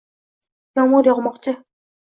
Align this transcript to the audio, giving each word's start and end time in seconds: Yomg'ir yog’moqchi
Yomg'ir 0.79 1.13
yog’moqchi 1.13 1.57